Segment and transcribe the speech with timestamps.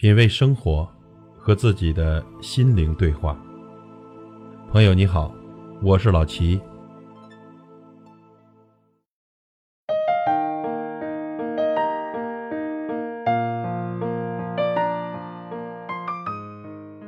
[0.00, 0.88] 品味生活，
[1.36, 3.36] 和自己的心灵对话。
[4.72, 5.30] 朋友你好，
[5.82, 6.58] 我是老齐。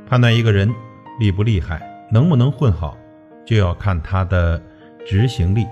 [0.07, 0.71] 判断一个人
[1.19, 1.81] 厉不厉害，
[2.13, 2.95] 能不能混好，
[3.47, 4.63] 就要看他的
[5.07, 5.67] 执行力。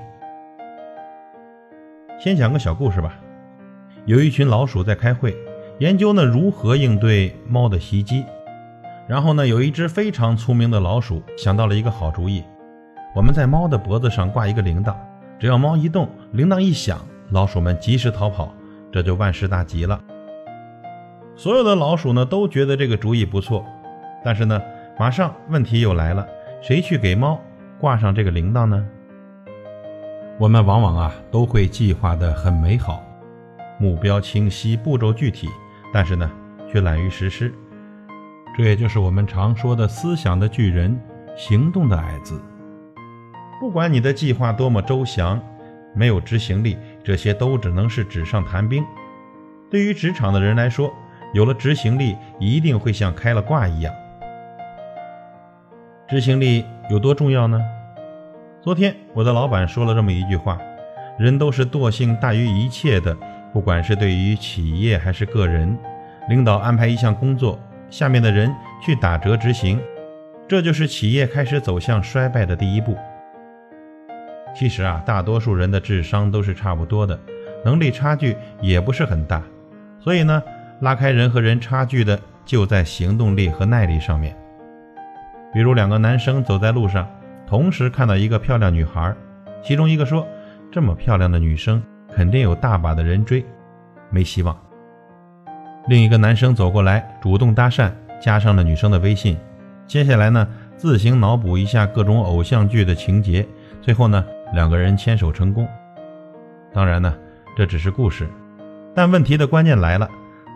[2.19, 3.21] 先讲个小故事吧。
[4.07, 5.37] 有一群老鼠在开会。
[5.81, 8.23] 研究呢如何应对猫的袭击，
[9.09, 12.45] 然后呢有一只非常聪明的老鼠想到了一个好主意，
[13.17, 14.95] 我们在猫的脖子上挂一个铃铛，
[15.39, 18.55] 只要猫一动，铃铛一响，老鼠们及时逃跑，
[18.93, 19.99] 这就万事大吉了。
[21.35, 23.65] 所有的老鼠呢都觉得这个主意不错，
[24.23, 24.61] 但是呢
[24.99, 26.29] 马上问题又来了，
[26.61, 27.41] 谁去给猫
[27.79, 28.87] 挂上这个铃铛呢？
[30.39, 33.03] 我们往往啊都会计划的很美好，
[33.79, 35.49] 目标清晰，步骤具体。
[35.93, 36.31] 但是呢，
[36.71, 37.53] 却懒于实施，
[38.57, 40.99] 这也就是我们常说的思想的巨人，
[41.37, 42.41] 行动的矮子。
[43.61, 45.41] 不管你的计划多么周详，
[45.95, 48.85] 没有执行力，这些都只能是纸上谈兵。
[49.71, 50.93] 对于职场的人来说，
[51.35, 53.93] 有了执行力，一定会像开了挂一样。
[56.09, 57.61] 执行力有多重要呢？
[58.63, 60.59] 昨天我的老板说了这么一句话：
[61.19, 63.17] 人都是惰性大于一切的。
[63.53, 65.77] 不管是对于企业还是个人，
[66.29, 67.59] 领导安排一项工作，
[67.91, 69.81] 下面的人去打折执行，
[70.47, 72.97] 这就是企业开始走向衰败的第一步。
[74.55, 77.19] 其实啊，大多数人的智商都是差不多的，
[77.65, 79.43] 能力差距也不是很大，
[79.99, 80.43] 所以呢，
[80.81, 84.37] 拉开人和人差距的就在行动力和耐力上面。
[85.53, 87.09] 比如两个男生走在路上，
[87.47, 89.13] 同时看到一个漂亮女孩，
[89.63, 90.27] 其中一个说
[90.71, 91.83] ：“这么漂亮的女生。”
[92.15, 93.45] 肯定有大把的人追，
[94.11, 94.57] 没希望。
[95.89, 99.37] 另一个男生走过来，主动搭讪，加上了女生的微信。
[99.87, 103.47] 接下来呢，自行脑补一下各种偶像剧的情节，
[103.81, 105.67] 最后呢，两个人牵手成功。
[106.73, 107.13] 当然呢，
[107.57, 108.29] 这只是故事，
[108.95, 110.09] 但问题的关键来了：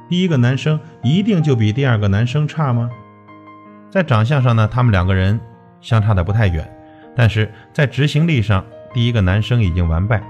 [0.08, 2.90] 第一个男生一定就比第二个男生差吗？
[3.90, 5.40] 在长相上呢，他们两个人
[5.80, 6.68] 相差的不太远，
[7.16, 10.22] 但是在执行力上，第一个男生已经完败。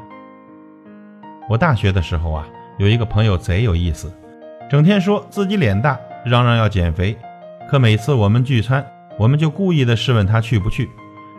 [1.49, 2.47] 我大学的时候啊，
[2.78, 4.12] 有一个朋友贼有意思，
[4.71, 7.16] 整天说自己脸大，嚷嚷要减肥。
[7.69, 8.84] 可每次我们聚餐，
[9.19, 10.88] 我们就故意的试问他去不去，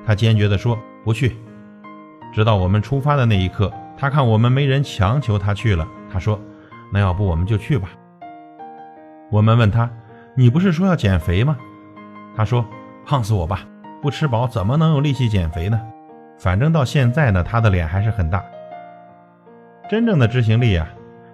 [0.06, 1.36] 他坚决的说不去。
[2.34, 6.40] 直到我们出发的那一刻，他看我们没人强求他去了，他说
[6.94, 7.90] ：“那要不我们就去吧。”
[9.32, 9.90] 我们问他
[10.36, 11.58] ：“你不是说要减肥吗？”
[12.38, 12.64] 他说
[13.06, 13.62] ：“胖死我吧，
[14.02, 15.82] 不吃饱怎么能有力气减肥呢？
[16.38, 18.44] 反正到现在呢，他的脸还是很大。”
[19.90, 20.88] 真正的执行力啊，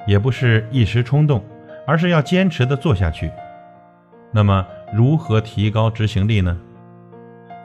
[0.05, 1.43] 也不是一时冲动，
[1.87, 3.31] 而是要坚持的做下去。
[4.31, 6.57] 那么，如何提高执行力呢？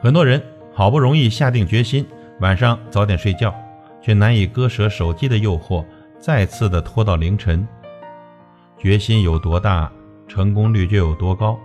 [0.01, 0.41] 很多人
[0.73, 2.05] 好不容易下定决心，
[2.39, 3.53] 晚上早点睡觉，
[4.01, 5.83] 却难以割舍手机的诱惑，
[6.19, 7.67] 再次的拖到凌晨。
[8.77, 9.91] 决心有多大，
[10.27, 11.59] 成功率就有多高。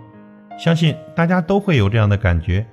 [0.57, 2.65] 相信大家都会有这样的感觉：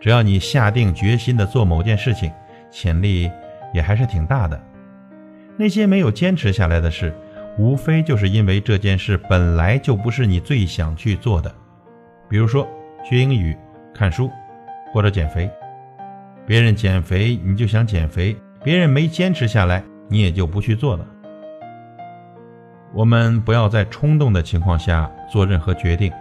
[0.00, 2.30] 只要你下定决心的做某件事情，
[2.70, 3.30] 潜力
[3.72, 4.60] 也还是挺大的。
[5.56, 7.12] 那些没有坚持下来的事，
[7.58, 11.54] 无非就是因为这件事本来就不是你最想去做的。
[12.28, 12.68] 比如说
[13.08, 13.56] 学英语、
[13.94, 14.30] 看书
[14.92, 15.50] 或者减肥，
[16.46, 21.06] 别人减肥你就想减肥，别人没坚持下来，你也就不去做了。
[22.92, 26.12] 我们不要在冲动的情况下做任何决定，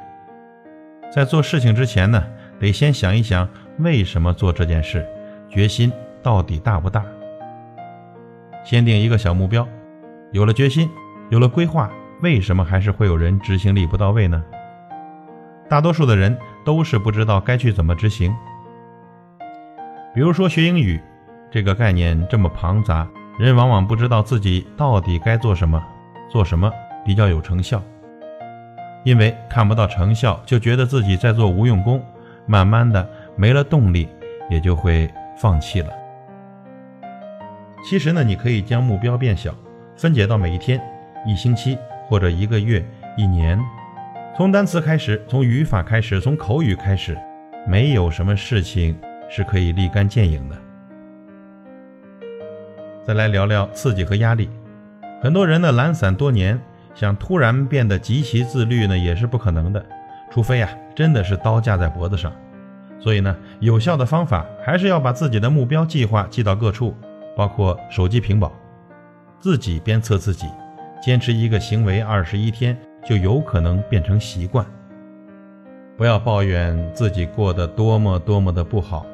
[1.13, 2.23] 在做事情之前呢，
[2.59, 3.47] 得先想一想
[3.79, 5.05] 为什么做这件事，
[5.49, 5.91] 决心
[6.21, 7.05] 到底大不大。
[8.65, 9.65] 先定一个小目标，
[10.31, 10.89] 有了决心，
[11.29, 11.89] 有了规划，
[12.23, 14.43] 为什么还是会有人执行力不到位呢？
[15.69, 18.35] 大多数的人都是不知道该去怎么执行。
[20.15, 20.99] 比如说学英语，
[21.51, 25.79] 这个概念这么庞杂，人往往不知道自己到底该做什么，
[26.27, 26.71] 做什么
[27.05, 27.79] 比较有成效。
[29.03, 32.03] 因为看不到成效，就觉得自己在做无用功，
[32.47, 34.09] 慢慢的没了动力，
[34.49, 35.07] 也就会
[35.37, 35.89] 放弃了。
[37.87, 39.53] 其实呢，你可以将目标变小，
[39.95, 40.81] 分解到每一天、
[41.23, 41.77] 一星期
[42.07, 42.83] 或者一个月、
[43.15, 43.59] 一年。
[44.35, 47.15] 从单词开始，从语法开始，从口语开始，
[47.67, 48.97] 没有什么事情
[49.29, 50.57] 是可以立竿见影的。
[53.05, 54.49] 再来聊聊刺激和压力。
[55.21, 56.59] 很多人呢懒散多年，
[56.95, 59.85] 想突然变得极其自律呢，也是不可能的。
[60.31, 62.33] 除非啊，真的是刀架在脖子上。
[62.99, 66.95] 所以呢，有效的方法还是要把自己的目标计划记到各处。
[67.35, 68.51] 包括手机屏保，
[69.39, 70.47] 自己鞭策自己，
[71.01, 74.65] 坚持一个行为二十一天，就有可能变成习惯。
[75.97, 79.05] 不要抱怨自己过得多么多么的不好，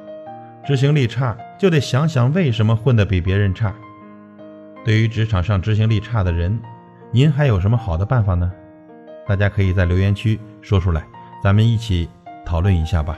[0.65, 3.73] 执行力差就得想想为什么混得比别人差。
[4.83, 6.59] 对于职场上执行力差的人，
[7.12, 8.51] 您还有什么好的办法呢？
[9.27, 11.06] 大家可以在留言区说出来，
[11.44, 12.09] 咱们一起
[12.44, 13.17] 讨论一下吧。